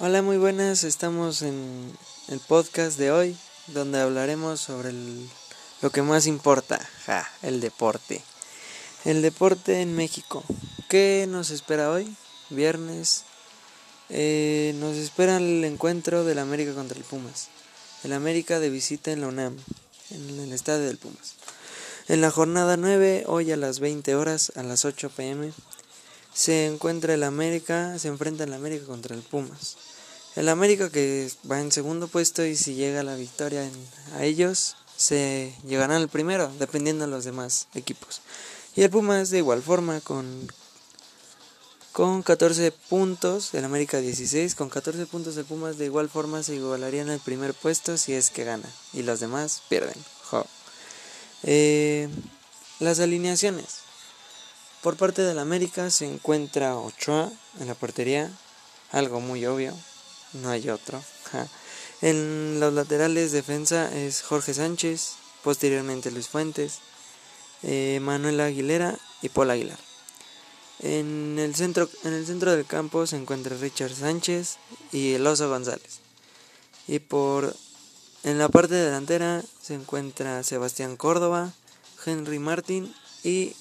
Hola, 0.00 0.22
muy 0.22 0.36
buenas. 0.36 0.84
Estamos 0.84 1.42
en 1.42 1.92
el 2.28 2.38
podcast 2.38 2.96
de 3.00 3.10
hoy, 3.10 3.36
donde 3.66 4.00
hablaremos 4.00 4.60
sobre 4.60 4.92
lo 5.82 5.90
que 5.90 6.02
más 6.02 6.28
importa, 6.28 6.78
ja, 7.04 7.28
el 7.42 7.60
deporte. 7.60 8.22
El 9.04 9.22
deporte 9.22 9.80
en 9.80 9.96
México. 9.96 10.44
¿Qué 10.88 11.26
nos 11.28 11.50
espera 11.50 11.90
hoy? 11.90 12.14
Viernes. 12.48 13.24
Eh, 14.08 14.72
nos 14.76 14.94
espera 14.94 15.38
el 15.38 15.64
encuentro 15.64 16.22
del 16.22 16.38
América 16.38 16.74
contra 16.74 16.96
el 16.96 17.02
Pumas. 17.02 17.48
El 18.04 18.12
América 18.12 18.60
de 18.60 18.70
visita 18.70 19.10
en 19.10 19.22
la 19.22 19.26
UNAM, 19.26 19.56
en 20.10 20.38
el 20.38 20.52
estadio 20.52 20.86
del 20.86 20.98
Pumas. 20.98 21.34
En 22.06 22.20
la 22.20 22.30
jornada 22.30 22.76
9, 22.76 23.24
hoy 23.26 23.50
a 23.50 23.56
las 23.56 23.80
20 23.80 24.14
horas, 24.14 24.52
a 24.54 24.62
las 24.62 24.84
8 24.84 25.10
pm, 25.10 25.52
se 26.32 26.66
encuentra 26.66 27.14
el 27.14 27.24
América, 27.24 27.98
se 27.98 28.06
enfrenta 28.06 28.44
el 28.44 28.52
América 28.52 28.86
contra 28.86 29.16
el 29.16 29.22
Pumas. 29.22 29.76
El 30.36 30.48
América 30.48 30.90
que 30.90 31.30
va 31.50 31.60
en 31.60 31.72
segundo 31.72 32.08
puesto 32.08 32.44
y 32.44 32.56
si 32.56 32.74
llega 32.74 33.02
la 33.02 33.16
victoria 33.16 33.68
a 34.14 34.24
ellos, 34.24 34.76
se 34.96 35.54
llegarán 35.66 35.96
al 35.96 36.08
primero, 36.08 36.52
dependiendo 36.58 37.04
de 37.04 37.10
los 37.10 37.24
demás 37.24 37.68
equipos. 37.74 38.20
Y 38.76 38.82
el 38.82 38.90
Pumas 38.90 39.30
de 39.30 39.38
igual 39.38 39.62
forma 39.62 40.00
con, 40.00 40.48
con 41.92 42.22
14 42.22 42.70
puntos, 42.72 43.54
el 43.54 43.64
América 43.64 44.00
16, 44.00 44.54
con 44.54 44.68
14 44.68 45.06
puntos 45.06 45.36
el 45.36 45.44
Pumas 45.44 45.78
de 45.78 45.86
igual 45.86 46.08
forma 46.08 46.42
se 46.42 46.54
igualarían 46.54 47.10
al 47.10 47.20
primer 47.20 47.54
puesto 47.54 47.96
si 47.96 48.12
es 48.12 48.30
que 48.30 48.44
gana. 48.44 48.68
Y 48.92 49.02
los 49.02 49.20
demás 49.20 49.62
pierden. 49.68 49.96
Eh, 51.44 52.08
las 52.80 53.00
alineaciones. 53.00 53.78
Por 54.82 54.96
parte 54.96 55.22
del 55.22 55.38
América 55.38 55.90
se 55.90 56.06
encuentra 56.06 56.76
Ochoa 56.76 57.30
en 57.60 57.66
la 57.66 57.74
portería, 57.74 58.30
algo 58.92 59.20
muy 59.20 59.44
obvio, 59.46 59.74
no 60.34 60.50
hay 60.50 60.68
otro. 60.70 61.02
En 62.00 62.60
los 62.60 62.72
laterales 62.72 63.32
defensa 63.32 63.92
es 63.94 64.22
Jorge 64.22 64.54
Sánchez, 64.54 65.14
posteriormente 65.42 66.10
Luis 66.10 66.28
Fuentes, 66.28 66.78
eh, 67.62 67.98
Manuel 68.00 68.40
Aguilera 68.40 68.96
y 69.20 69.28
Paul 69.30 69.50
Aguilar. 69.50 69.78
En 70.80 71.38
el, 71.40 71.56
centro, 71.56 71.88
en 72.04 72.12
el 72.12 72.24
centro 72.24 72.52
del 72.52 72.64
campo 72.64 73.06
se 73.06 73.16
encuentra 73.16 73.56
Richard 73.56 73.92
Sánchez 73.92 74.58
y 74.92 75.14
El 75.14 75.26
Oso 75.26 75.48
González. 75.48 75.98
Y 76.86 77.00
por 77.00 77.54
en 78.24 78.38
la 78.38 78.48
parte 78.48 78.74
delantera 78.74 79.42
se 79.62 79.74
encuentra 79.74 80.42
Sebastián 80.42 80.96
Córdoba, 80.96 81.52
Henry 82.04 82.38
Martín 82.38 82.94
y 83.22 83.54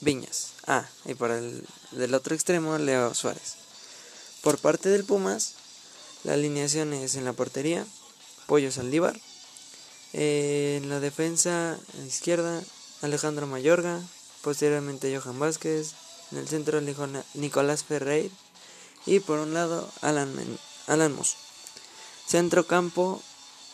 Viñas. 0.00 0.52
Ah, 0.66 0.86
y 1.06 1.14
por 1.14 1.30
el 1.30 1.66
del 1.92 2.14
otro 2.14 2.34
extremo, 2.34 2.76
Leo 2.78 3.14
Suárez. 3.14 3.54
Por 4.42 4.58
parte 4.58 4.88
del 4.88 5.04
Pumas, 5.04 5.54
la 6.24 6.34
alineación 6.34 6.92
es 6.94 7.16
en 7.16 7.24
la 7.24 7.34
portería, 7.34 7.86
Pollo 8.46 8.72
Saldívar. 8.72 9.18
Eh, 10.14 10.80
en 10.82 10.88
la 10.88 11.00
defensa 11.00 11.78
izquierda, 12.06 12.62
Alejandro 13.02 13.46
Mayorga. 13.46 14.00
Posteriormente, 14.42 15.14
Johan 15.16 15.38
Vázquez. 15.38 15.92
En 16.32 16.38
el 16.38 16.48
centro, 16.48 16.80
Nicolás 17.34 17.84
Ferreira. 17.84 18.34
Y 19.06 19.20
por 19.20 19.38
un 19.38 19.52
lado, 19.52 19.90
Alan, 20.00 20.34
Alan 20.86 21.14
Centro 22.26 22.66
campo, 22.66 23.20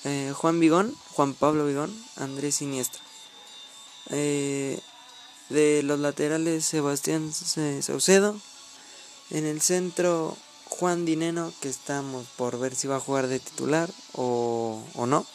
eh, 0.04 0.32
Juan 0.34 0.58
Vigón, 0.58 0.96
Juan 1.10 1.34
Pablo 1.34 1.66
Vigón, 1.66 1.94
Andrés 2.16 2.56
Siniestra. 2.56 3.00
Eh, 4.10 4.80
de 5.50 5.82
los 5.84 6.00
laterales 6.00 6.64
Sebastián 6.64 7.32
Saucedo. 7.32 8.40
En 9.30 9.46
el 9.46 9.60
centro 9.60 10.36
Juan 10.70 11.04
Dineno, 11.04 11.52
que 11.60 11.68
estamos 11.68 12.26
por 12.36 12.58
ver 12.58 12.74
si 12.74 12.86
va 12.86 12.96
a 12.96 13.00
jugar 13.00 13.26
de 13.26 13.40
titular 13.40 13.90
o, 14.14 14.82
o 14.94 15.06
no. 15.06 15.26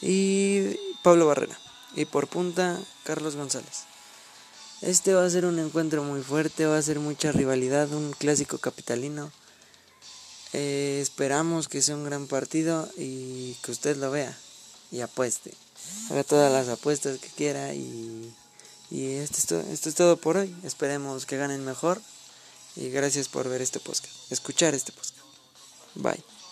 Y 0.00 0.76
Pablo 1.02 1.26
Barrera. 1.26 1.58
Y 1.96 2.04
por 2.04 2.28
punta 2.28 2.80
Carlos 3.02 3.36
González. 3.36 3.84
Este 4.80 5.14
va 5.14 5.24
a 5.24 5.30
ser 5.30 5.46
un 5.46 5.58
encuentro 5.58 6.04
muy 6.04 6.22
fuerte, 6.22 6.66
va 6.66 6.78
a 6.78 6.82
ser 6.82 7.00
mucha 7.00 7.32
rivalidad, 7.32 7.92
un 7.92 8.12
clásico 8.12 8.58
capitalino. 8.58 9.32
Eh, 10.52 11.00
esperamos 11.02 11.68
que 11.68 11.82
sea 11.82 11.96
un 11.96 12.04
gran 12.04 12.28
partido 12.28 12.88
y 12.96 13.54
que 13.62 13.72
usted 13.72 13.96
lo 13.96 14.10
vea 14.10 14.36
y 14.92 15.00
apueste. 15.00 15.54
Haga 16.10 16.22
todas 16.22 16.52
las 16.52 16.68
apuestas 16.68 17.18
que 17.18 17.28
quiera 17.28 17.74
y 17.74 18.32
y 18.90 19.14
esto 19.14 19.38
es, 19.38 19.46
todo, 19.46 19.60
esto 19.72 19.88
es 19.88 19.94
todo 19.94 20.16
por 20.16 20.36
hoy. 20.36 20.54
Esperemos 20.62 21.26
que 21.26 21.36
ganen 21.36 21.64
mejor. 21.64 22.00
Y 22.76 22.90
gracias 22.90 23.28
por 23.28 23.48
ver 23.48 23.62
este 23.62 23.80
podcast. 23.80 24.32
Escuchar 24.32 24.74
este 24.74 24.92
podcast. 24.92 25.16
Bye. 25.94 26.43